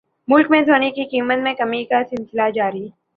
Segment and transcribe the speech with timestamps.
[0.27, 2.87] ملک میں سونے کی قیمت میں کمی کا سلسلہ جاری